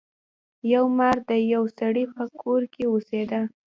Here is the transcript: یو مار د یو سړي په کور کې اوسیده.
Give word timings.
یو 0.73 0.85
مار 0.97 1.17
د 1.29 1.31
یو 1.53 1.63
سړي 1.77 2.03
په 2.15 2.23
کور 2.41 2.61
کې 2.73 2.83
اوسیده. 2.91 3.41